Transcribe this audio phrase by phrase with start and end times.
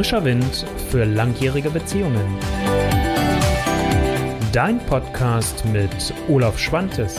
[0.00, 2.38] Frischer Wind für langjährige Beziehungen.
[4.50, 7.18] Dein Podcast mit Olaf Schwantes.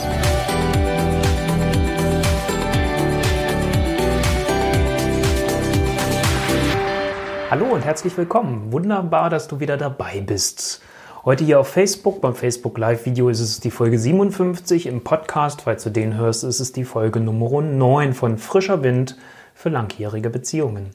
[7.50, 8.72] Hallo und herzlich willkommen.
[8.72, 10.82] Wunderbar, dass du wieder dabei bist.
[11.24, 14.86] Heute hier auf Facebook, beim Facebook Live-Video ist es die Folge 57.
[14.88, 19.16] Im Podcast, falls du den hörst, ist es die Folge Nummer 9 von Frischer Wind
[19.54, 20.90] für langjährige Beziehungen.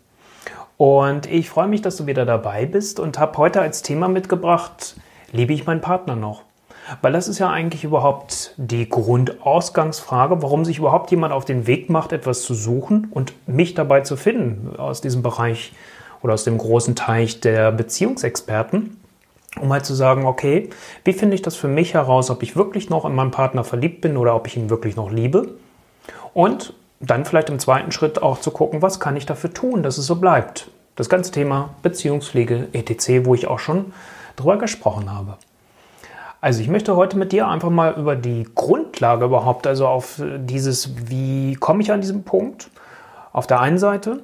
[0.77, 4.95] Und ich freue mich, dass du wieder dabei bist und habe heute als Thema mitgebracht,
[5.31, 6.43] liebe ich meinen Partner noch?
[7.01, 11.89] Weil das ist ja eigentlich überhaupt die Grundausgangsfrage, warum sich überhaupt jemand auf den Weg
[11.89, 15.73] macht, etwas zu suchen und mich dabei zu finden aus diesem Bereich
[16.21, 18.97] oder aus dem großen Teich der Beziehungsexperten,
[19.59, 20.69] um halt zu sagen, okay,
[21.03, 24.01] wie finde ich das für mich heraus, ob ich wirklich noch in meinen Partner verliebt
[24.01, 25.55] bin oder ob ich ihn wirklich noch liebe?
[26.33, 29.97] Und dann vielleicht im zweiten Schritt auch zu gucken, was kann ich dafür tun, dass
[29.97, 30.69] es so bleibt.
[30.95, 33.93] Das ganze Thema Beziehungspflege etc., wo ich auch schon
[34.35, 35.37] drüber gesprochen habe.
[36.41, 41.09] Also ich möchte heute mit dir einfach mal über die Grundlage überhaupt, also auf dieses,
[41.09, 42.69] wie komme ich an diesen Punkt,
[43.33, 44.21] auf der einen Seite,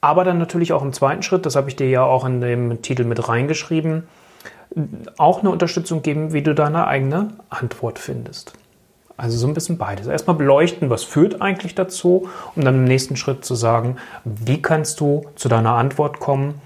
[0.00, 2.82] aber dann natürlich auch im zweiten Schritt, das habe ich dir ja auch in dem
[2.82, 4.06] Titel mit reingeschrieben,
[5.16, 8.52] auch eine Unterstützung geben, wie du deine eigene Antwort findest.
[9.18, 10.06] Also so ein bisschen beides.
[10.06, 15.00] Erstmal beleuchten, was führt eigentlich dazu, um dann im nächsten Schritt zu sagen, wie kannst
[15.00, 16.60] du zu deiner Antwort kommen.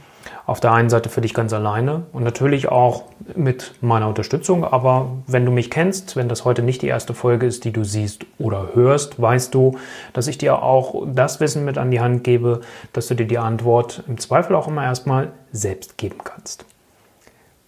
[0.44, 4.64] Auf der einen Seite für dich ganz alleine und natürlich auch mit meiner Unterstützung.
[4.64, 7.84] Aber wenn du mich kennst, wenn das heute nicht die erste Folge ist, die du
[7.84, 9.78] siehst oder hörst, weißt du,
[10.12, 12.61] dass ich dir auch das Wissen mit an die Hand gebe,
[12.92, 16.66] dass du dir die Antwort im Zweifel auch immer erstmal selbst geben kannst.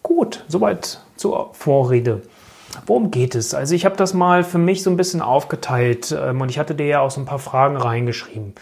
[0.02, 2.22] Gut, soweit zur Vorrede.
[2.86, 3.54] Worum geht es?
[3.54, 6.74] Also ich habe das mal für mich so ein bisschen aufgeteilt ähm, und ich hatte
[6.74, 8.54] dir ja auch so ein paar Fragen reingeschrieben.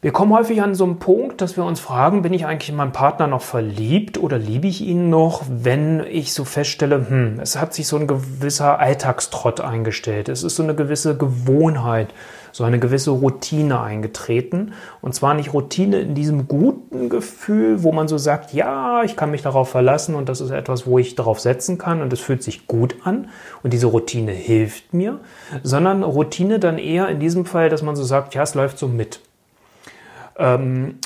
[0.00, 2.76] Wir kommen häufig an so einen Punkt, dass wir uns fragen, bin ich eigentlich in
[2.76, 7.58] meinen Partner noch verliebt oder liebe ich ihn noch, wenn ich so feststelle, hm, es
[7.58, 10.28] hat sich so ein gewisser Alltagstrott eingestellt.
[10.28, 12.14] Es ist so eine gewisse Gewohnheit,
[12.58, 14.72] so eine gewisse Routine eingetreten.
[15.00, 19.30] Und zwar nicht Routine in diesem guten Gefühl, wo man so sagt, ja, ich kann
[19.30, 22.42] mich darauf verlassen und das ist etwas, wo ich darauf setzen kann und es fühlt
[22.42, 23.28] sich gut an
[23.62, 25.20] und diese Routine hilft mir,
[25.62, 28.88] sondern Routine dann eher in diesem Fall, dass man so sagt, ja, es läuft so
[28.88, 29.20] mit.
[30.36, 30.96] Ähm,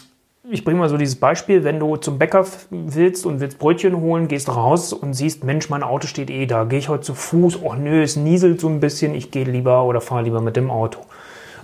[0.51, 4.27] ich bringe mal so dieses Beispiel, wenn du zum Bäcker willst und willst Brötchen holen,
[4.27, 7.61] gehst raus und siehst, Mensch, mein Auto steht eh da, gehe ich heute zu Fuß,
[7.62, 10.71] oh nö, es nieselt so ein bisschen, ich gehe lieber oder fahre lieber mit dem
[10.71, 11.01] Auto.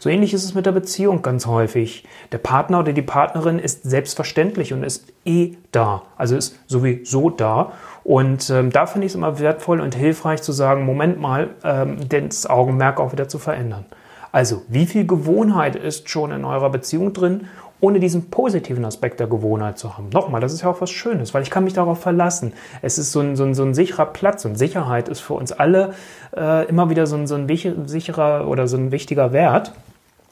[0.00, 2.04] So ähnlich ist es mit der Beziehung ganz häufig.
[2.30, 7.72] Der Partner oder die Partnerin ist selbstverständlich und ist eh da, also ist sowieso da.
[8.04, 11.96] Und ähm, da finde ich es immer wertvoll und hilfreich zu sagen, Moment mal, ähm,
[12.08, 13.86] das Augenmerk auch wieder zu verändern.
[14.30, 17.48] Also, wie viel Gewohnheit ist schon in eurer Beziehung drin,
[17.80, 20.10] ohne diesen positiven Aspekt der Gewohnheit zu haben?
[20.10, 22.52] Nochmal, das ist ja auch was Schönes, weil ich kann mich darauf verlassen.
[22.82, 25.50] Es ist so ein, so ein, so ein sicherer Platz und Sicherheit ist für uns
[25.50, 25.94] alle
[26.36, 27.48] äh, immer wieder so ein, so ein
[27.88, 29.72] sicherer oder so ein wichtiger Wert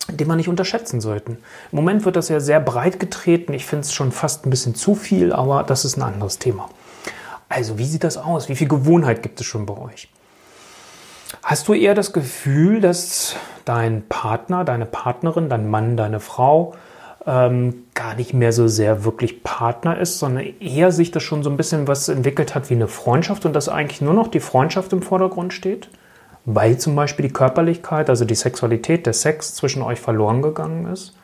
[0.09, 1.33] den man nicht unterschätzen sollte.
[1.33, 1.39] Im
[1.73, 3.53] Moment wird das ja sehr breit getreten.
[3.53, 6.69] Ich finde es schon fast ein bisschen zu viel, aber das ist ein anderes Thema.
[7.49, 8.49] Also, wie sieht das aus?
[8.49, 10.09] Wie viel Gewohnheit gibt es schon bei euch?
[11.43, 16.75] Hast du eher das Gefühl, dass dein Partner, deine Partnerin, dein Mann, deine Frau
[17.27, 21.51] ähm, gar nicht mehr so sehr wirklich Partner ist, sondern eher sich das schon so
[21.51, 24.93] ein bisschen was entwickelt hat wie eine Freundschaft und dass eigentlich nur noch die Freundschaft
[24.93, 25.89] im Vordergrund steht?
[26.47, 31.15] Weil zum Beispiel die Körperlichkeit, also die Sexualität, der Sex zwischen euch verloren gegangen ist?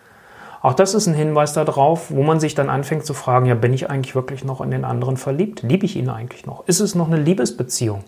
[0.62, 3.72] Auch das ist ein Hinweis darauf, wo man sich dann anfängt zu fragen, ja, bin
[3.72, 5.62] ich eigentlich wirklich noch in den anderen verliebt?
[5.62, 6.66] Liebe ich ihn eigentlich noch?
[6.66, 8.05] Ist es noch eine Liebesbeziehung?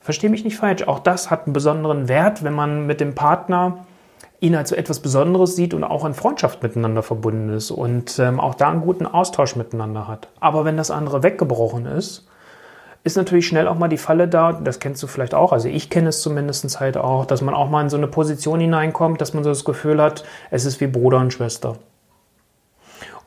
[0.00, 3.84] Verstehe mich nicht falsch, auch das hat einen besonderen Wert, wenn man mit dem Partner
[4.40, 8.54] ihn als etwas Besonderes sieht und auch in Freundschaft miteinander verbunden ist und ähm, auch
[8.54, 10.28] da einen guten Austausch miteinander hat.
[10.40, 12.26] Aber wenn das andere weggebrochen ist,
[13.02, 15.88] ist natürlich schnell auch mal die Falle da, das kennst du vielleicht auch, also ich
[15.88, 19.32] kenne es zumindest halt auch, dass man auch mal in so eine Position hineinkommt, dass
[19.32, 21.76] man so das Gefühl hat, es ist wie Bruder und Schwester.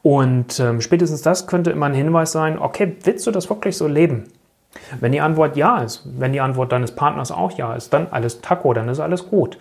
[0.04, 3.88] Und ähm, spätestens das könnte immer ein Hinweis sein, okay, willst du das wirklich so
[3.88, 4.26] leben?
[5.00, 8.42] Wenn die Antwort ja ist, wenn die Antwort deines Partners auch ja ist, dann alles
[8.42, 9.58] Taco, dann ist alles gut.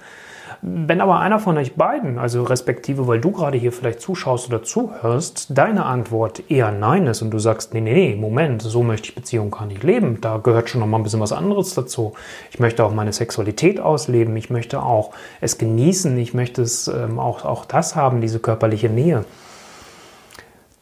[0.64, 4.62] Wenn aber einer von euch beiden, also respektive, weil du gerade hier vielleicht zuschaust oder
[4.62, 9.08] zuhörst, deine Antwort eher Nein ist und du sagst, nee, nee, nee, Moment, so möchte
[9.08, 12.12] ich Beziehung gar nicht leben, da gehört schon noch mal ein bisschen was anderes dazu.
[12.52, 15.10] Ich möchte auch meine Sexualität ausleben, ich möchte auch
[15.40, 19.24] es genießen, ich möchte es ähm, auch, auch das haben, diese körperliche Nähe.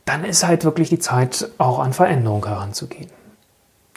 [0.04, 3.08] Dann ist halt wirklich die Zeit, auch an Veränderung heranzugehen.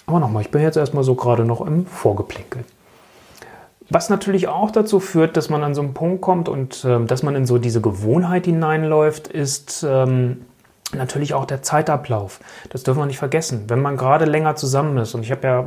[0.06, 2.64] Aber nochmal, ich bin jetzt erstmal so gerade noch im Vorgeplinkel.
[3.94, 7.22] Was natürlich auch dazu führt, dass man an so einen Punkt kommt und äh, dass
[7.22, 10.46] man in so diese Gewohnheit hineinläuft, ist, ähm,
[10.96, 12.40] natürlich auch der Zeitablauf.
[12.72, 13.66] Das dürfen wir nicht vergessen.
[13.68, 15.66] Wenn man gerade länger zusammen ist, und ich habe ja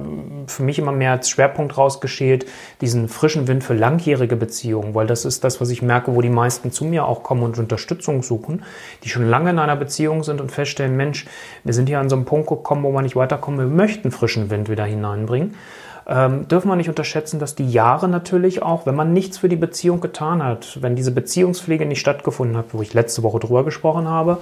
[0.48, 2.46] für mich immer mehr als Schwerpunkt rausgeschält,
[2.80, 6.28] diesen frischen Wind für langjährige Beziehungen, weil das ist das, was ich merke, wo die
[6.28, 8.64] meisten zu mir auch kommen und Unterstützung suchen,
[9.04, 11.26] die schon lange in einer Beziehung sind und feststellen, Mensch,
[11.62, 14.50] wir sind hier an so einem Punkt gekommen, wo wir nicht weiterkommen, wir möchten frischen
[14.50, 15.54] Wind wieder hineinbringen
[16.08, 19.56] ähm, dürfen wir nicht unterschätzen, dass die Jahre natürlich auch, wenn man nichts für die
[19.56, 24.08] Beziehung getan hat, wenn diese Beziehungspflege nicht stattgefunden hat, wo ich letzte Woche drüber gesprochen
[24.08, 24.38] habe,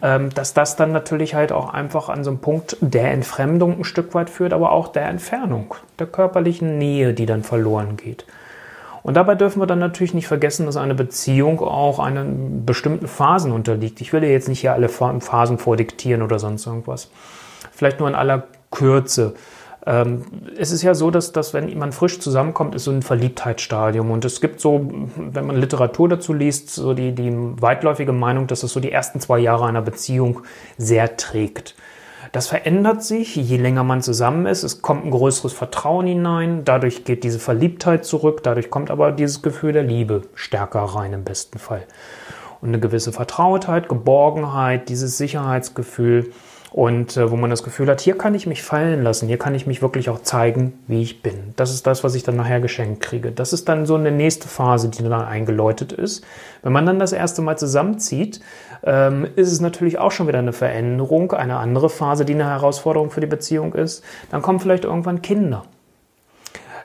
[0.00, 3.84] ähm, dass das dann natürlich halt auch einfach an so einem Punkt der Entfremdung ein
[3.84, 8.24] Stück weit führt, aber auch der Entfernung, der körperlichen Nähe, die dann verloren geht.
[9.02, 13.52] Und dabei dürfen wir dann natürlich nicht vergessen, dass eine Beziehung auch einen bestimmten Phasen
[13.52, 14.00] unterliegt.
[14.00, 17.10] Ich will ja jetzt nicht hier alle Phasen vordiktieren oder sonst irgendwas.
[17.72, 19.34] Vielleicht nur in aller Kürze.
[19.84, 20.24] Ähm,
[20.56, 24.10] es ist ja so, dass, dass wenn jemand frisch zusammenkommt, ist so ein Verliebtheitsstadium.
[24.10, 28.62] Und es gibt so, wenn man Literatur dazu liest, so die, die weitläufige Meinung, dass
[28.62, 30.42] es so die ersten zwei Jahre einer Beziehung
[30.78, 31.74] sehr trägt.
[32.30, 34.62] Das verändert sich, je länger man zusammen ist.
[34.62, 36.64] Es kommt ein größeres Vertrauen hinein.
[36.64, 38.42] Dadurch geht diese Verliebtheit zurück.
[38.42, 41.82] Dadurch kommt aber dieses Gefühl der Liebe stärker rein im besten Fall.
[42.60, 46.30] Und eine gewisse Vertrautheit, Geborgenheit, dieses Sicherheitsgefühl
[46.72, 49.54] und äh, wo man das Gefühl hat, hier kann ich mich fallen lassen, hier kann
[49.54, 51.52] ich mich wirklich auch zeigen, wie ich bin.
[51.56, 53.30] Das ist das, was ich dann nachher geschenkt kriege.
[53.30, 56.24] Das ist dann so eine nächste Phase, die dann eingeläutet ist.
[56.62, 58.40] Wenn man dann das erste Mal zusammenzieht,
[58.84, 63.10] ähm, ist es natürlich auch schon wieder eine Veränderung, eine andere Phase, die eine Herausforderung
[63.10, 64.02] für die Beziehung ist.
[64.30, 65.64] Dann kommen vielleicht irgendwann Kinder.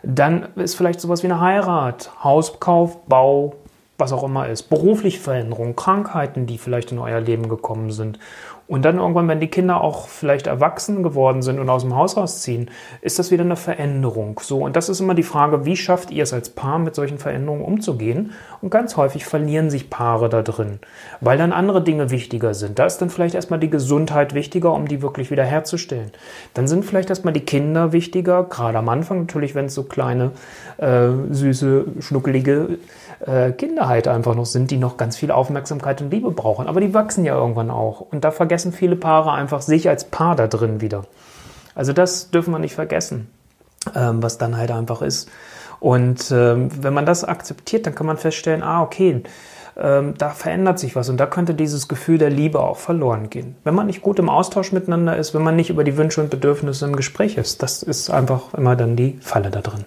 [0.04, 3.56] Dann ist vielleicht sowas wie eine Heirat, Hauskauf, Bau,
[3.98, 8.20] was auch immer ist, berufliche Veränderungen, Krankheiten, die vielleicht in euer Leben gekommen sind.
[8.68, 12.18] Und dann irgendwann, wenn die Kinder auch vielleicht erwachsen geworden sind und aus dem Haus
[12.18, 12.70] rausziehen,
[13.02, 14.42] ist das wieder eine Veränderung.
[14.44, 17.18] So, und das ist immer die Frage, wie schafft ihr es als Paar mit solchen
[17.18, 18.34] Veränderungen umzugehen?
[18.62, 20.80] Und ganz häufig verlieren sich Paare da drin,
[21.22, 22.78] weil dann andere Dinge wichtiger sind.
[22.78, 26.12] Da ist dann vielleicht erstmal die Gesundheit wichtiger, um die wirklich wieder herzustellen.
[26.54, 30.32] Dann sind vielleicht erstmal die Kinder wichtiger, gerade am Anfang natürlich, wenn es so kleine,
[30.78, 32.80] äh, süße, schnuckelige
[33.26, 36.68] äh, Kinder halt einfach noch sind, die noch ganz viel Aufmerksamkeit und Liebe brauchen.
[36.68, 38.02] Aber die wachsen ja irgendwann auch.
[38.02, 41.06] Und da vergessen viele Paare einfach sich als Paar da drin wieder.
[41.76, 43.30] Also das dürfen wir nicht vergessen,
[43.96, 45.30] ähm, was dann halt einfach ist.
[45.80, 49.22] Und ähm, wenn man das akzeptiert, dann kann man feststellen, ah, okay,
[49.78, 53.56] ähm, da verändert sich was und da könnte dieses Gefühl der Liebe auch verloren gehen.
[53.64, 56.32] Wenn man nicht gut im Austausch miteinander ist, wenn man nicht über die Wünsche und
[56.32, 59.86] Bedürfnisse im Gespräch ist, das ist einfach immer dann die Falle da drin.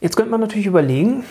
[0.00, 1.24] Jetzt könnte man natürlich überlegen,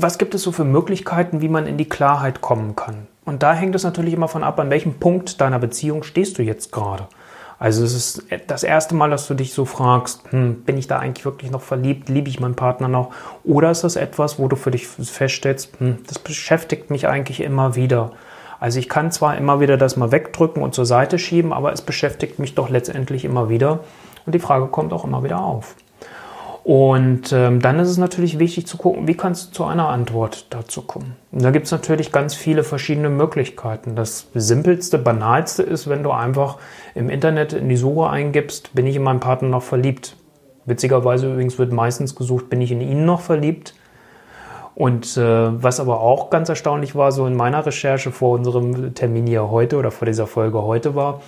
[0.00, 3.06] was gibt es so für Möglichkeiten, wie man in die Klarheit kommen kann.
[3.24, 6.42] Und da hängt es natürlich immer von ab, an welchem Punkt deiner Beziehung stehst du
[6.42, 7.06] jetzt gerade.
[7.58, 10.98] Also es ist das erste Mal, dass du dich so fragst, hm, bin ich da
[10.98, 13.12] eigentlich wirklich noch verliebt, liebe ich meinen Partner noch?
[13.44, 17.76] Oder ist das etwas, wo du für dich feststellst, hm, das beschäftigt mich eigentlich immer
[17.76, 18.10] wieder.
[18.58, 21.82] Also ich kann zwar immer wieder das mal wegdrücken und zur Seite schieben, aber es
[21.82, 23.80] beschäftigt mich doch letztendlich immer wieder.
[24.26, 25.76] Und die Frage kommt auch immer wieder auf.
[26.64, 30.46] Und ähm, dann ist es natürlich wichtig zu gucken, wie kannst du zu einer Antwort
[30.50, 31.16] dazu kommen.
[31.32, 33.96] Und da gibt es natürlich ganz viele verschiedene Möglichkeiten.
[33.96, 36.58] Das simpelste, banalste ist, wenn du einfach
[36.94, 40.16] im Internet in die Suche eingibst, bin ich in meinen Partner noch verliebt.
[40.64, 43.74] Witzigerweise übrigens wird meistens gesucht, bin ich in ihn noch verliebt.
[44.74, 49.26] Und äh, was aber auch ganz erstaunlich war, so in meiner Recherche vor unserem Termin
[49.26, 51.20] hier heute oder vor dieser Folge heute war,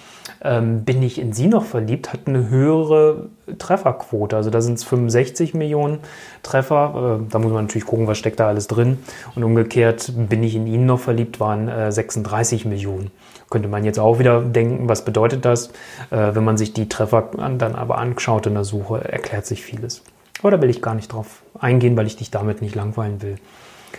[0.42, 3.28] ähm, bin ich in sie noch verliebt, hat eine höhere
[3.58, 4.36] Trefferquote.
[4.36, 5.98] Also da sind es 65 Millionen
[6.42, 7.20] Treffer.
[7.20, 8.98] Äh, da muss man natürlich gucken, was steckt da alles drin.
[9.34, 13.10] Und umgekehrt, bin ich in ihn noch verliebt, waren äh, 36 Millionen.
[13.50, 15.68] Könnte man jetzt auch wieder denken, was bedeutet das?
[16.10, 20.02] Äh, wenn man sich die Treffer dann aber anschaut in der Suche, erklärt sich vieles.
[20.44, 23.36] Aber da will ich gar nicht drauf eingehen, weil ich dich damit nicht langweilen will.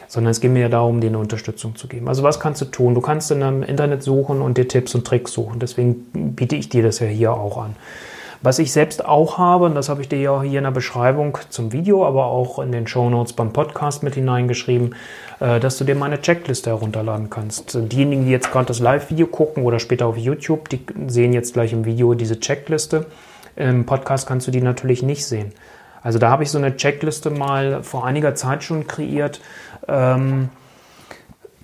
[0.07, 2.07] Sondern es geht mir ja darum, dir eine Unterstützung zu geben.
[2.07, 2.93] Also was kannst du tun?
[2.93, 5.59] Du kannst in einem Internet suchen und dir Tipps und Tricks suchen.
[5.59, 7.75] Deswegen biete ich dir das ja hier auch an.
[8.43, 11.35] Was ich selbst auch habe, und das habe ich dir ja hier in der Beschreibung
[11.49, 14.93] zum Video, aber auch in den Show Notes beim Podcast mit hineingeschrieben,
[15.39, 17.73] äh, dass du dir meine Checkliste herunterladen kannst.
[17.73, 21.73] Diejenigen, die jetzt gerade das Live-Video gucken oder später auf YouTube, die sehen jetzt gleich
[21.73, 23.07] im Video diese Checkliste.
[23.55, 25.51] Im Podcast kannst du die natürlich nicht sehen.
[26.05, 29.41] Also da habe ich so eine Checkliste mal vor einiger Zeit schon kreiert,
[29.87, 30.49] ähm,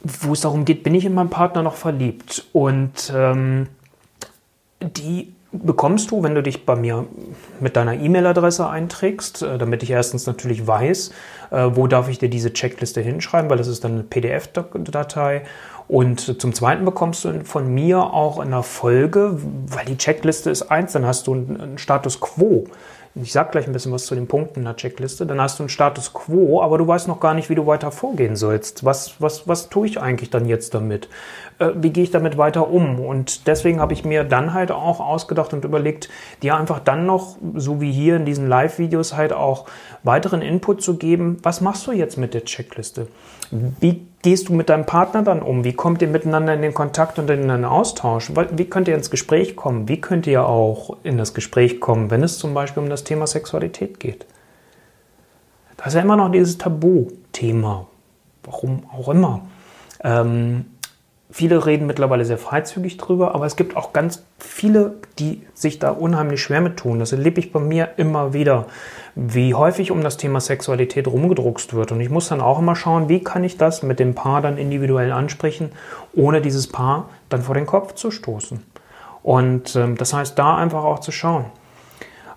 [0.03, 2.48] wo es darum geht, bin ich in meinen Partner noch verliebt?
[2.51, 3.67] Und ähm,
[4.81, 7.05] die bekommst du, wenn du dich bei mir
[7.60, 11.12] mit deiner E-Mail-Adresse einträgst, äh, damit ich erstens natürlich weiß,
[11.51, 15.43] äh, wo darf ich dir diese Checkliste hinschreiben, weil das ist dann eine PDF-Datei.
[15.88, 20.63] Und zum Zweiten bekommst du von mir auch in der Folge, weil die Checkliste ist
[20.63, 22.65] eins, dann hast du einen Status Quo.
[23.13, 25.25] Ich sage gleich ein bisschen was zu den Punkten in der Checkliste.
[25.25, 27.91] Dann hast du einen Status quo, aber du weißt noch gar nicht, wie du weiter
[27.91, 28.86] vorgehen sollst.
[28.86, 31.10] Was, was, was tue ich eigentlich dann jetzt damit?
[31.60, 33.01] Äh, wie gehe ich damit weiter um?
[33.01, 36.08] Und deswegen habe ich mir dann halt auch ausgedacht und überlegt,
[36.41, 39.65] dir einfach dann noch, so wie hier in diesen Live-Videos, halt auch
[40.03, 41.38] weiteren Input zu geben.
[41.44, 43.08] Was machst du jetzt mit der Checkliste?
[43.51, 45.63] Wie gehst du mit deinem Partner dann um?
[45.63, 48.32] Wie kommt ihr miteinander in den Kontakt und in den Austausch?
[48.51, 49.88] Wie könnt ihr ins Gespräch kommen?
[49.88, 53.28] Wie könnt ihr auch in das Gespräch kommen, wenn es zum Beispiel um das Thema
[53.28, 54.25] Sexualität geht?
[55.78, 57.88] Da ist ja immer noch dieses Tabu-Thema.
[58.44, 59.42] Warum auch immer.
[60.04, 60.66] Ähm,
[61.31, 65.91] viele reden mittlerweile sehr freizügig drüber, aber es gibt auch ganz viele, die sich da
[65.91, 67.00] unheimlich schwer mit tun.
[67.00, 68.67] Das erlebe ich bei mir immer wieder
[69.15, 71.91] wie häufig um das Thema Sexualität rumgedruckst wird.
[71.91, 74.57] Und ich muss dann auch immer schauen, wie kann ich das mit dem Paar dann
[74.57, 75.71] individuell ansprechen,
[76.13, 78.63] ohne dieses Paar dann vor den Kopf zu stoßen.
[79.23, 81.45] Und ähm, das heißt, da einfach auch zu schauen.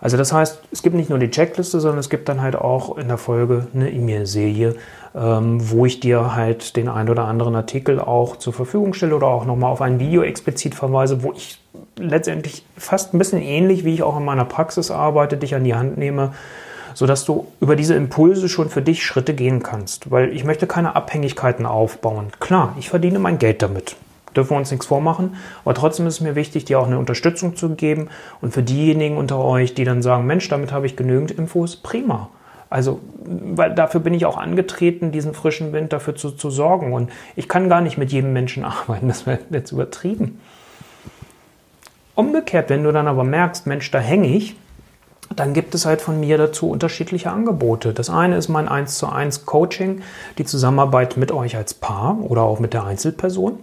[0.05, 2.99] Also das heißt, es gibt nicht nur die Checkliste, sondern es gibt dann halt auch
[2.99, 4.75] in der Folge eine E-Mail-Serie,
[5.15, 9.29] ähm, wo ich dir halt den ein oder anderen Artikel auch zur Verfügung stelle oder
[9.29, 11.59] auch nochmal auf ein Video explizit verweise, wo ich
[11.97, 15.75] letztendlich fast ein bisschen ähnlich, wie ich auch in meiner Praxis arbeite, dich an die
[15.75, 16.35] Hand nehme,
[16.93, 20.11] sodass du über diese Impulse schon für dich Schritte gehen kannst.
[20.11, 22.27] Weil ich möchte keine Abhängigkeiten aufbauen.
[22.41, 23.97] Klar, ich verdiene mein Geld damit.
[24.37, 25.37] Dürfen wir uns nichts vormachen.
[25.65, 28.09] Aber trotzdem ist es mir wichtig, dir auch eine Unterstützung zu geben.
[28.41, 32.31] Und für diejenigen unter euch, die dann sagen, Mensch, damit habe ich genügend Infos, prima.
[32.71, 36.93] Also, weil dafür bin ich auch angetreten, diesen frischen Wind dafür zu, zu sorgen.
[36.93, 39.09] Und ich kann gar nicht mit jedem Menschen arbeiten.
[39.09, 40.41] Das wäre jetzt übertrieben.
[42.15, 44.57] Umgekehrt, wenn du dann aber merkst, Mensch, da hänge ich,
[45.35, 47.93] dann gibt es halt von mir dazu unterschiedliche Angebote.
[47.93, 50.03] Das eine ist mein 1 zu 1 Coaching,
[50.39, 53.59] die Zusammenarbeit mit euch als Paar oder auch mit der Einzelperson.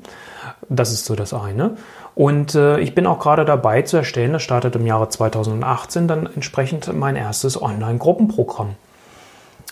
[0.74, 1.76] Das ist so das eine.
[2.16, 6.30] Und äh, ich bin auch gerade dabei zu erstellen, das startet im Jahre 2018 dann
[6.34, 8.76] entsprechend mein erstes Online-Gruppenprogramm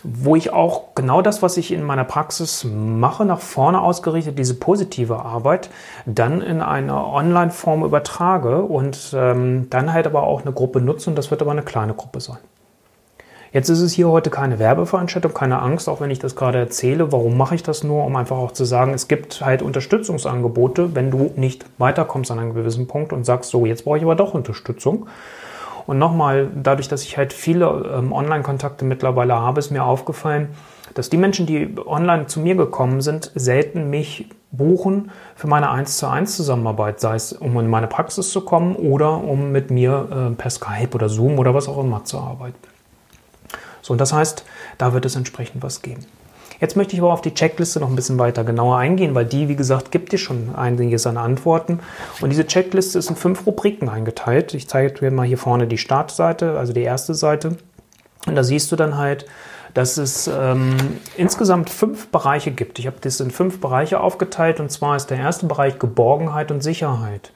[0.03, 4.53] wo ich auch genau das, was ich in meiner Praxis mache, nach vorne ausgerichtet, diese
[4.53, 5.69] positive Arbeit,
[6.05, 11.17] dann in eine Online-Form übertrage und ähm, dann halt aber auch eine Gruppe nutze und
[11.17, 12.37] das wird aber eine kleine Gruppe sein.
[13.51, 17.11] Jetzt ist es hier heute keine Werbeveranstaltung, keine Angst, auch wenn ich das gerade erzähle.
[17.11, 18.05] Warum mache ich das nur?
[18.05, 22.53] Um einfach auch zu sagen, es gibt halt Unterstützungsangebote, wenn du nicht weiterkommst an einem
[22.53, 25.07] gewissen Punkt und sagst, so, jetzt brauche ich aber doch Unterstützung.
[25.87, 27.65] Und nochmal, dadurch, dass ich halt viele
[27.97, 30.49] ähm, Online-Kontakte mittlerweile habe, ist mir aufgefallen,
[30.93, 35.97] dass die Menschen, die online zu mir gekommen sind, selten mich buchen für meine 1
[35.97, 40.07] zu 1 Zusammenarbeit, sei es um in meine Praxis zu kommen oder um mit mir
[40.11, 42.57] äh, per Skype oder Zoom oder was auch immer zu arbeiten.
[43.89, 44.45] So, und das heißt,
[44.77, 46.05] da wird es entsprechend was geben.
[46.61, 49.47] Jetzt möchte ich aber auf die Checkliste noch ein bisschen weiter genauer eingehen, weil die,
[49.47, 51.79] wie gesagt, gibt dir schon einiges an Antworten.
[52.21, 54.53] Und diese Checkliste ist in fünf Rubriken eingeteilt.
[54.53, 57.57] Ich zeige dir mal hier vorne die Startseite, also die erste Seite.
[58.27, 59.25] Und da siehst du dann halt,
[59.73, 60.75] dass es ähm,
[61.17, 62.77] insgesamt fünf Bereiche gibt.
[62.77, 66.61] Ich habe das in fünf Bereiche aufgeteilt und zwar ist der erste Bereich Geborgenheit und
[66.61, 67.31] Sicherheit.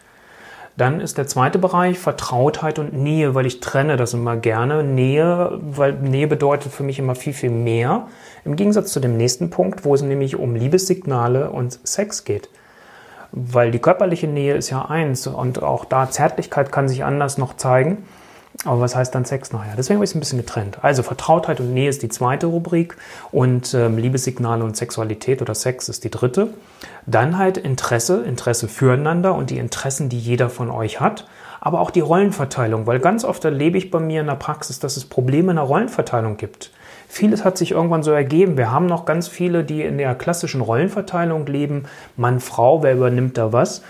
[0.76, 4.84] Dann ist der zweite Bereich Vertrautheit und Nähe, weil ich trenne das immer gerne.
[4.84, 8.08] Nähe, weil Nähe bedeutet für mich immer viel, viel mehr.
[8.44, 12.50] Im Gegensatz zu dem nächsten Punkt, wo es nämlich um Liebessignale und Sex geht.
[13.32, 17.56] Weil die körperliche Nähe ist ja eins und auch da Zärtlichkeit kann sich anders noch
[17.56, 18.06] zeigen.
[18.66, 19.76] Aber was heißt dann Sex nachher?
[19.76, 20.78] Deswegen habe ich es ein bisschen getrennt.
[20.82, 22.96] Also Vertrautheit und Nähe ist die zweite Rubrik
[23.32, 26.50] und ähm, Liebessignale und Sexualität oder Sex ist die dritte.
[27.06, 31.28] Dann halt Interesse, Interesse füreinander und die Interessen, die jeder von euch hat.
[31.60, 34.98] Aber auch die Rollenverteilung, weil ganz oft erlebe ich bei mir in der Praxis, dass
[34.98, 36.72] es Probleme in der Rollenverteilung gibt.
[37.08, 38.58] Vieles hat sich irgendwann so ergeben.
[38.58, 41.86] Wir haben noch ganz viele, die in der klassischen Rollenverteilung leben.
[42.18, 43.82] Mann, Frau, wer übernimmt da was?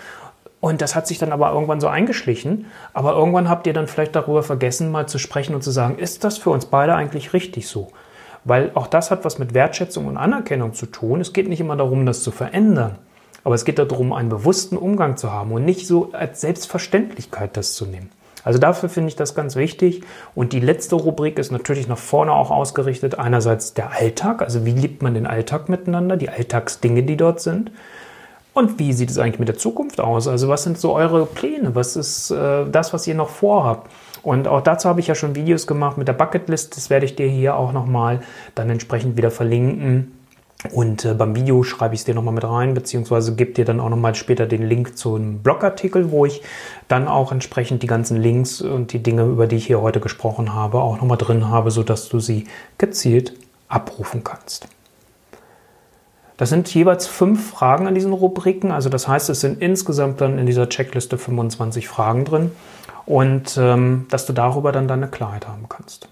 [0.64, 2.64] Und das hat sich dann aber irgendwann so eingeschlichen.
[2.94, 6.24] Aber irgendwann habt ihr dann vielleicht darüber vergessen, mal zu sprechen und zu sagen, ist
[6.24, 7.88] das für uns beide eigentlich richtig so?
[8.44, 11.20] Weil auch das hat was mit Wertschätzung und Anerkennung zu tun.
[11.20, 12.96] Es geht nicht immer darum, das zu verändern.
[13.44, 17.74] Aber es geht darum, einen bewussten Umgang zu haben und nicht so als Selbstverständlichkeit das
[17.74, 18.08] zu nehmen.
[18.42, 20.00] Also dafür finde ich das ganz wichtig.
[20.34, 23.18] Und die letzte Rubrik ist natürlich nach vorne auch ausgerichtet.
[23.18, 27.70] Einerseits der Alltag, also wie lebt man den Alltag miteinander, die Alltagsdinge, die dort sind.
[28.54, 30.28] Und wie sieht es eigentlich mit der Zukunft aus?
[30.28, 31.74] Also was sind so eure Pläne?
[31.74, 33.90] Was ist äh, das, was ihr noch vorhabt?
[34.22, 36.76] Und auch dazu habe ich ja schon Videos gemacht mit der Bucketlist.
[36.76, 38.20] Das werde ich dir hier auch nochmal
[38.54, 40.12] dann entsprechend wieder verlinken.
[40.72, 43.80] Und äh, beim Video schreibe ich es dir nochmal mit rein, beziehungsweise gebe dir dann
[43.80, 46.40] auch nochmal später den Link zu einem Blogartikel, wo ich
[46.88, 50.54] dann auch entsprechend die ganzen Links und die Dinge, über die ich hier heute gesprochen
[50.54, 52.46] habe, auch nochmal drin habe, sodass du sie
[52.78, 53.34] gezielt
[53.68, 54.68] abrufen kannst.
[56.36, 58.72] Das sind jeweils fünf Fragen an diesen Rubriken.
[58.72, 62.50] Also das heißt, es sind insgesamt dann in dieser Checkliste 25 Fragen drin.
[63.06, 66.08] und ähm, dass du darüber dann deine Klarheit haben kannst.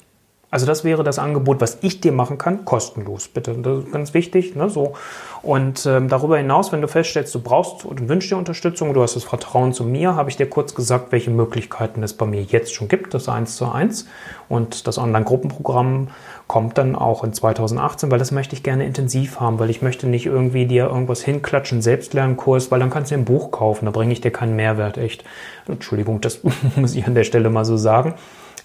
[0.53, 3.55] Also das wäre das Angebot, was ich dir machen kann, kostenlos, bitte.
[3.55, 4.55] Das ist ganz wichtig.
[4.55, 4.93] Ne, so.
[5.41, 9.17] Und ähm, darüber hinaus, wenn du feststellst, du brauchst und wünschst dir Unterstützung, du hast
[9.17, 12.75] das Vertrauen zu mir, habe ich dir kurz gesagt, welche Möglichkeiten es bei mir jetzt
[12.75, 14.07] schon gibt, das 1 zu 1.
[14.51, 16.09] Und das Online-Gruppenprogramm
[16.47, 20.07] kommt dann auch in 2018, weil das möchte ich gerne intensiv haben, weil ich möchte
[20.07, 24.13] nicht irgendwie dir irgendwas hinklatschen, Selbstlernkurs, weil dann kannst du ein Buch kaufen, da bringe
[24.13, 25.25] ich dir keinen Mehrwert, echt.
[25.67, 26.41] Entschuldigung, das
[26.77, 28.15] muss ich an der Stelle mal so sagen.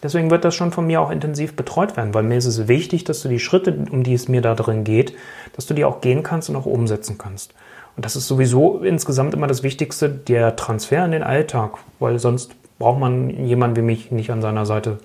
[0.03, 3.03] Deswegen wird das schon von mir auch intensiv betreut werden, weil mir ist es wichtig,
[3.03, 5.13] dass du die Schritte, um die es mir da drin geht,
[5.55, 7.53] dass du die auch gehen kannst und auch umsetzen kannst.
[7.95, 12.51] Und das ist sowieso insgesamt immer das Wichtigste, der Transfer in den Alltag, weil sonst
[12.77, 14.99] braucht man jemanden wie mich nicht an seiner Seite.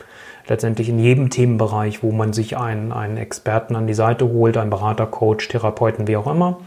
[0.49, 4.71] Letztendlich in jedem Themenbereich, wo man sich einen, einen Experten an die Seite holt, einen
[4.71, 6.59] Berater, Coach, Therapeuten, wie auch immer.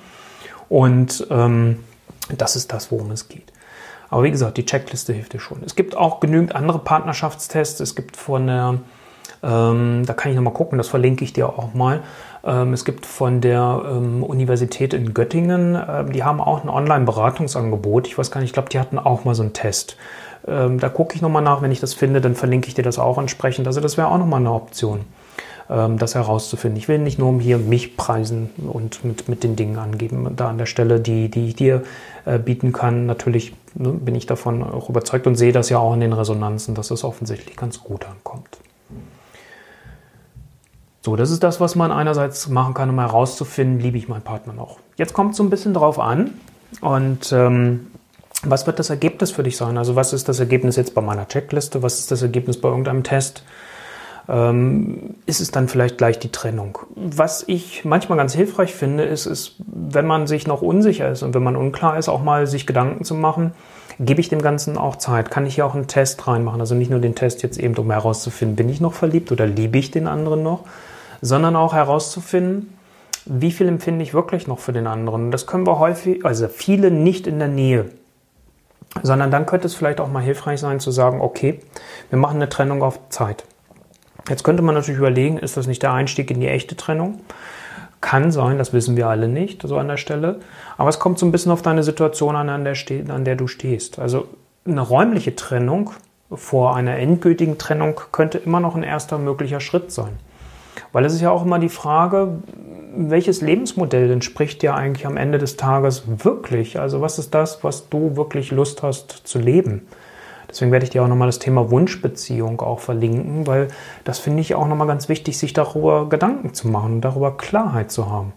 [0.70, 1.84] Und ähm,
[2.38, 3.51] das ist das, worum es geht.
[4.10, 5.62] Aber wie gesagt, die Checkliste hilft dir schon.
[5.65, 7.79] Es gibt auch genügend andere Partnerschaftstests.
[7.79, 8.79] Es gibt von der,
[9.44, 12.01] ähm, da kann ich nochmal gucken, das verlinke ich dir auch mal.
[12.44, 18.08] Ähm, es gibt von der ähm, Universität in Göttingen, äh, die haben auch ein Online-Beratungsangebot.
[18.08, 19.98] Ich weiß gar nicht, ich glaube, die hatten auch mal so einen Test.
[20.47, 22.99] Ähm, da gucke ich nochmal nach, wenn ich das finde, dann verlinke ich dir das
[22.99, 23.67] auch entsprechend.
[23.67, 25.01] Also das wäre auch nochmal eine Option
[25.69, 26.77] ähm, das herauszufinden.
[26.77, 30.35] Ich will nicht nur hier mich preisen und mit, mit den Dingen angeben.
[30.35, 31.83] Da an der Stelle, die, die ich dir
[32.25, 35.93] äh, bieten kann, natürlich ne, bin ich davon auch überzeugt und sehe das ja auch
[35.93, 38.59] in den Resonanzen, dass es offensichtlich ganz gut ankommt.
[41.01, 44.53] So, das ist das, was man einerseits machen kann, um herauszufinden, liebe ich meinen Partner
[44.53, 44.79] noch.
[44.97, 46.33] Jetzt kommt es so ein bisschen drauf an
[46.81, 47.87] und ähm,
[48.49, 49.77] was wird das Ergebnis für dich sein?
[49.77, 51.83] Also was ist das Ergebnis jetzt bei meiner Checkliste?
[51.83, 53.43] Was ist das Ergebnis bei irgendeinem Test?
[54.27, 56.79] ähm, ist es dann vielleicht gleich die Trennung.
[56.95, 61.33] Was ich manchmal ganz hilfreich finde, ist, ist, wenn man sich noch unsicher ist und
[61.33, 63.51] wenn man unklar ist, auch mal sich Gedanken zu machen,
[63.99, 65.31] gebe ich dem Ganzen auch Zeit?
[65.31, 66.59] Kann ich hier auch einen Test reinmachen?
[66.59, 69.77] Also nicht nur den Test jetzt eben, um herauszufinden, bin ich noch verliebt oder liebe
[69.77, 70.65] ich den anderen noch,
[71.21, 72.73] sondern auch herauszufinden,
[73.25, 75.31] wie viel empfinde ich wirklich noch für den anderen.
[75.31, 77.89] Das können wir häufig, also viele nicht in der Nähe
[79.03, 81.59] sondern dann könnte es vielleicht auch mal hilfreich sein zu sagen, okay,
[82.09, 83.43] wir machen eine Trennung auf Zeit.
[84.29, 87.22] Jetzt könnte man natürlich überlegen, ist das nicht der Einstieg in die echte Trennung?
[88.01, 90.39] Kann sein, das wissen wir alle nicht, so an der Stelle.
[90.77, 92.75] Aber es kommt so ein bisschen auf deine Situation an, an der,
[93.09, 94.00] an der du stehst.
[94.00, 94.27] Also
[94.65, 95.91] eine räumliche Trennung
[96.31, 100.17] vor einer endgültigen Trennung könnte immer noch ein erster möglicher Schritt sein.
[100.92, 102.40] Weil es ist ja auch immer die Frage,
[102.96, 106.79] welches Lebensmodell entspricht dir eigentlich am Ende des Tages wirklich?
[106.79, 109.88] Also was ist das, was du wirklich Lust hast zu leben?
[110.50, 113.68] Deswegen werde ich dir auch nochmal das Thema Wunschbeziehung auch verlinken, weil
[114.03, 117.92] das finde ich auch nochmal ganz wichtig, sich darüber Gedanken zu machen und darüber Klarheit
[117.92, 118.31] zu haben.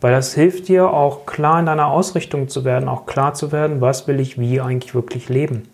[0.00, 3.80] Weil das hilft dir auch klar in deiner Ausrichtung zu werden, auch klar zu werden,
[3.80, 5.68] was will ich wie eigentlich wirklich leben.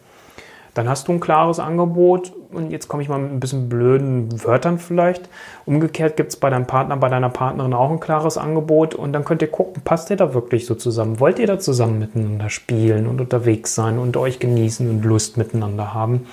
[0.74, 4.42] Dann hast du ein klares Angebot und jetzt komme ich mal mit ein bisschen blöden
[4.42, 5.28] Wörtern vielleicht.
[5.66, 9.24] Umgekehrt gibt es bei deinem Partner, bei deiner Partnerin auch ein klares Angebot und dann
[9.24, 11.20] könnt ihr gucken, passt ihr da wirklich so zusammen?
[11.20, 15.92] Wollt ihr da zusammen miteinander spielen und unterwegs sein und euch genießen und Lust miteinander
[15.92, 16.26] haben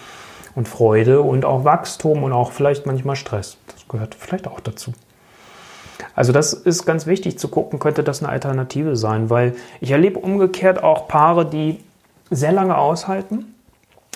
[0.55, 3.57] und Freude und auch Wachstum und auch vielleicht manchmal Stress?
[3.67, 4.93] Das gehört vielleicht auch dazu.
[6.15, 10.19] Also das ist ganz wichtig zu gucken, könnte das eine Alternative sein, weil ich erlebe
[10.19, 11.79] umgekehrt auch Paare, die
[12.31, 13.53] sehr lange aushalten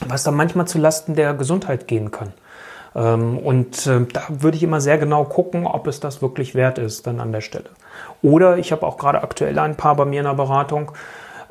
[0.07, 2.33] was dann manchmal zu Lasten der Gesundheit gehen kann.
[2.95, 6.77] Ähm, und äh, da würde ich immer sehr genau gucken, ob es das wirklich wert
[6.77, 7.69] ist dann an der Stelle.
[8.21, 10.91] Oder ich habe auch gerade aktuell ein paar bei mir in der Beratung.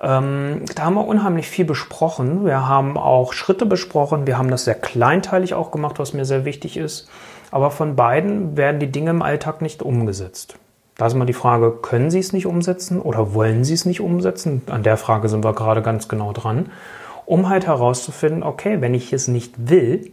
[0.02, 2.44] Ähm, da haben wir unheimlich viel besprochen.
[2.44, 4.26] Wir haben auch Schritte besprochen.
[4.26, 7.08] Wir haben das sehr kleinteilig auch gemacht, was mir sehr wichtig ist.
[7.50, 10.56] Aber von beiden werden die Dinge im Alltag nicht umgesetzt.
[10.96, 14.00] Da ist immer die Frage, können Sie es nicht umsetzen oder wollen Sie es nicht
[14.00, 14.62] umsetzen?
[14.66, 16.70] An der Frage sind wir gerade ganz genau dran
[17.26, 20.12] um halt herauszufinden, okay, wenn ich es nicht will,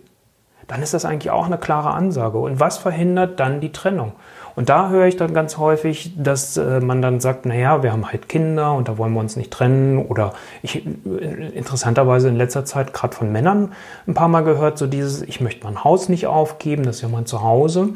[0.68, 2.38] dann ist das eigentlich auch eine klare Ansage.
[2.38, 4.14] Und was verhindert dann die Trennung?
[4.56, 8.12] Und da höre ich dann ganz häufig, dass äh, man dann sagt, naja, wir haben
[8.12, 9.98] halt Kinder und da wollen wir uns nicht trennen.
[10.06, 13.72] Oder ich interessanterweise in letzter Zeit gerade von Männern
[14.06, 17.08] ein paar Mal gehört, so dieses, ich möchte mein Haus nicht aufgeben, das ist ja
[17.08, 17.90] mein Zuhause.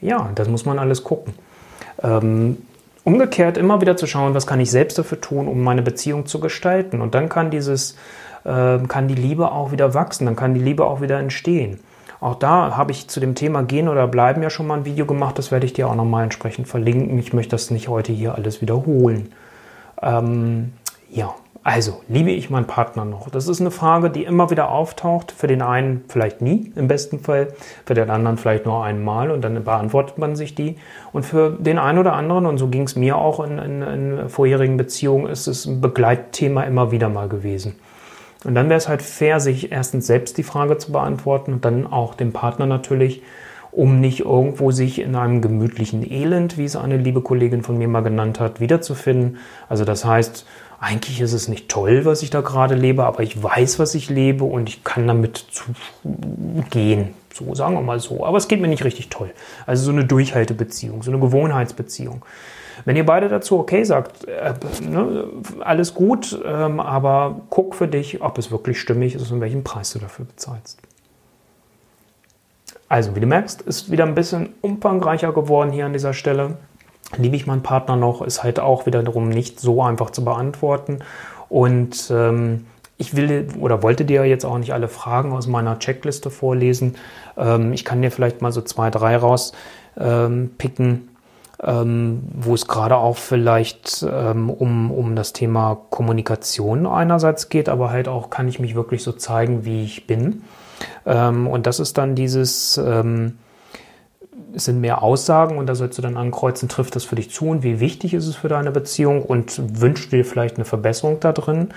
[0.00, 1.34] Ja, das muss man alles gucken.
[2.02, 2.58] Ähm,
[3.04, 6.40] umgekehrt immer wieder zu schauen, was kann ich selbst dafür tun, um meine Beziehung zu
[6.40, 7.00] gestalten.
[7.00, 7.96] Und dann kann dieses
[8.46, 11.80] ähm, kann die Liebe auch wieder wachsen, dann kann die Liebe auch wieder entstehen.
[12.20, 15.06] Auch da habe ich zu dem Thema Gehen oder Bleiben ja schon mal ein Video
[15.06, 17.18] gemacht, das werde ich dir auch nochmal entsprechend verlinken.
[17.18, 19.32] Ich möchte das nicht heute hier alles wiederholen.
[20.02, 20.72] Ähm,
[21.10, 21.34] ja,
[21.66, 23.30] also, liebe ich meinen Partner noch?
[23.30, 25.32] Das ist eine Frage, die immer wieder auftaucht.
[25.32, 27.54] Für den einen vielleicht nie, im besten Fall.
[27.86, 30.76] Für den anderen vielleicht nur einmal und dann beantwortet man sich die.
[31.12, 34.28] Und für den einen oder anderen, und so ging es mir auch in, in, in
[34.28, 37.76] vorherigen Beziehungen, ist es ein Begleitthema immer wieder mal gewesen.
[38.44, 41.86] Und dann wäre es halt fair, sich erstens selbst die Frage zu beantworten und dann
[41.86, 43.22] auch dem Partner natürlich,
[43.72, 47.88] um nicht irgendwo sich in einem gemütlichen Elend, wie es eine liebe Kollegin von mir
[47.88, 49.38] mal genannt hat, wiederzufinden.
[49.68, 50.46] Also das heißt,
[50.84, 54.10] eigentlich ist es nicht toll, was ich da gerade lebe, aber ich weiß, was ich
[54.10, 55.46] lebe und ich kann damit
[56.70, 57.14] gehen.
[57.32, 58.24] So, sagen wir mal so.
[58.24, 59.30] Aber es geht mir nicht richtig toll.
[59.66, 62.24] Also so eine Durchhaltebeziehung, so eine Gewohnheitsbeziehung.
[62.84, 65.24] Wenn ihr beide dazu okay sagt, äh, ne,
[65.60, 69.92] alles gut, ähm, aber guck für dich, ob es wirklich stimmig ist und welchen Preis
[69.92, 70.78] du dafür bezahlst.
[72.88, 76.58] Also, wie du merkst, ist wieder ein bisschen umfangreicher geworden hier an dieser Stelle.
[77.18, 81.00] Liebe ich meinen Partner noch, ist halt auch wiederum nicht so einfach zu beantworten.
[81.48, 86.30] Und ähm, ich will oder wollte dir jetzt auch nicht alle Fragen aus meiner Checkliste
[86.30, 86.96] vorlesen.
[87.36, 91.08] Ähm, ich kann dir vielleicht mal so zwei, drei rauspicken, ähm,
[91.62, 97.90] ähm, wo es gerade auch vielleicht ähm, um, um das Thema Kommunikation einerseits geht, aber
[97.90, 100.42] halt auch kann ich mich wirklich so zeigen, wie ich bin.
[101.06, 103.38] Ähm, und das ist dann dieses, ähm,
[104.54, 107.46] es sind mehr Aussagen und da sollst du dann ankreuzen, trifft das für dich zu
[107.46, 111.32] und wie wichtig ist es für deine Beziehung und wünschst dir vielleicht eine Verbesserung da
[111.32, 111.70] drin.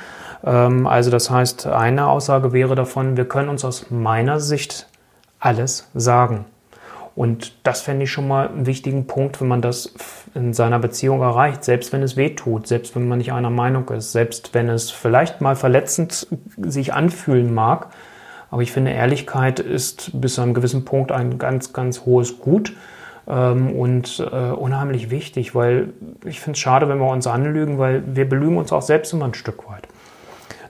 [0.44, 4.88] Ähm, also das heißt, eine Aussage wäre davon, wir können uns aus meiner Sicht
[5.40, 6.46] alles sagen.
[7.16, 9.92] Und das fände ich schon mal einen wichtigen Punkt, wenn man das
[10.36, 13.90] in seiner Beziehung erreicht, selbst wenn es weh tut, selbst wenn man nicht einer Meinung
[13.90, 16.28] ist, selbst wenn es vielleicht mal verletzend
[16.62, 17.88] sich anfühlen mag,
[18.50, 22.74] aber ich finde, Ehrlichkeit ist bis zu einem gewissen Punkt ein ganz, ganz hohes Gut
[23.28, 25.90] ähm, und äh, unheimlich wichtig, weil
[26.26, 29.26] ich finde es schade, wenn wir uns anlügen, weil wir belügen uns auch selbst immer
[29.26, 29.88] ein Stück weit.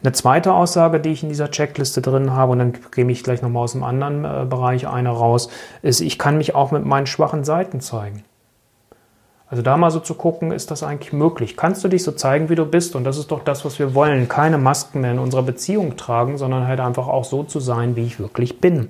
[0.04, 3.42] Eine zweite Aussage, die ich in dieser Checkliste drin habe, und dann gehe ich gleich
[3.42, 5.50] nochmal aus dem anderen äh, Bereich eine raus,
[5.82, 8.24] ist, ich kann mich auch mit meinen schwachen Seiten zeigen.
[9.49, 11.55] Also da mal so zu gucken, ist das eigentlich möglich?
[11.55, 12.95] Kannst du dich so zeigen, wie du bist?
[12.95, 14.27] Und das ist doch das, was wir wollen.
[14.27, 18.05] Keine Masken mehr in unserer Beziehung tragen, sondern halt einfach auch so zu sein, wie
[18.05, 18.89] ich wirklich bin.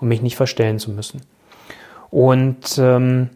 [0.00, 1.22] Und mich nicht verstellen zu müssen.
[2.10, 3.30] Und ähm,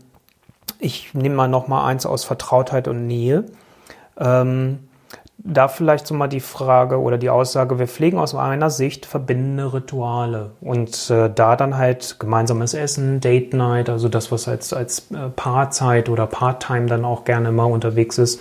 [0.81, 3.45] ich nehme mal noch mal eins aus Vertrautheit und Nähe.
[4.19, 4.81] Ähm,
[5.39, 9.73] da vielleicht so mal die Frage oder die Aussage, wir pflegen aus meiner Sicht verbindende
[9.73, 15.11] Rituale und äh, da dann halt gemeinsames Essen, Date Night, also das, was als, als
[15.13, 18.41] äh, Paarzeit oder Part-Time dann auch gerne mal unterwegs ist,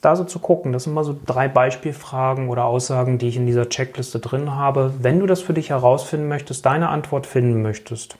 [0.00, 0.72] da so zu gucken.
[0.72, 4.94] Das sind mal so drei Beispielfragen oder Aussagen, die ich in dieser Checkliste drin habe.
[4.98, 8.16] Wenn du das für dich herausfinden möchtest, deine Antwort finden möchtest.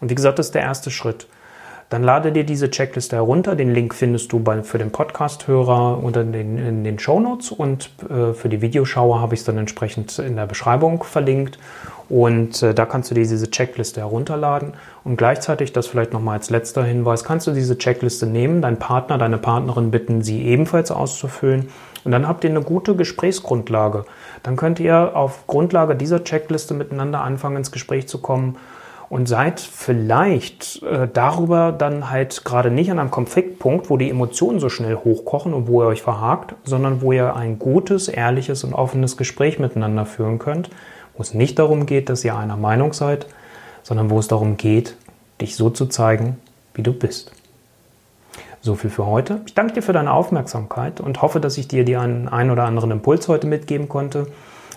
[0.00, 1.28] Und wie gesagt, das ist der erste Schritt.
[1.92, 3.54] Dann lade dir diese Checkliste herunter.
[3.54, 7.90] Den Link findest du bei, für den Podcast-Hörer unter den, in den Show Notes und
[8.08, 11.58] äh, für die Videoschauer habe ich es dann entsprechend in der Beschreibung verlinkt.
[12.08, 14.72] Und äh, da kannst du dir diese Checkliste herunterladen.
[15.04, 19.18] Und gleichzeitig, das vielleicht nochmal als letzter Hinweis, kannst du diese Checkliste nehmen, deinen Partner,
[19.18, 21.68] deine Partnerin bitten, sie ebenfalls auszufüllen.
[22.04, 24.06] Und dann habt ihr eine gute Gesprächsgrundlage.
[24.42, 28.56] Dann könnt ihr auf Grundlage dieser Checkliste miteinander anfangen, ins Gespräch zu kommen
[29.12, 34.58] und seid vielleicht äh, darüber dann halt gerade nicht an einem Konfliktpunkt, wo die Emotionen
[34.58, 38.72] so schnell hochkochen und wo ihr euch verhakt, sondern wo ihr ein gutes, ehrliches und
[38.72, 40.70] offenes Gespräch miteinander führen könnt,
[41.14, 43.26] wo es nicht darum geht, dass ihr einer Meinung seid,
[43.82, 44.96] sondern wo es darum geht,
[45.42, 46.38] dich so zu zeigen,
[46.72, 47.32] wie du bist.
[48.62, 49.42] So viel für heute.
[49.44, 52.90] Ich danke dir für deine Aufmerksamkeit und hoffe, dass ich dir einen, einen oder anderen
[52.90, 54.28] Impuls heute mitgeben konnte.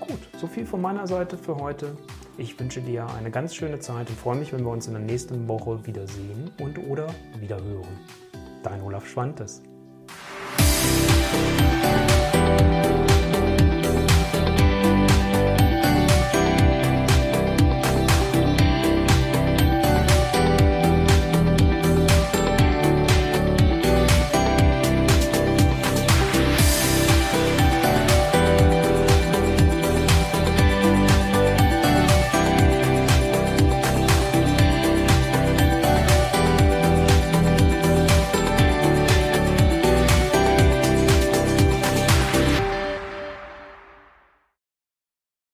[0.00, 1.96] Gut, so viel von meiner Seite für heute.
[2.38, 5.02] Ich wünsche dir eine ganz schöne Zeit und freue mich, wenn wir uns in der
[5.02, 7.06] nächsten Woche wiedersehen und oder
[7.38, 7.98] wieder hören.
[8.62, 9.62] Dein Olaf Schwantes.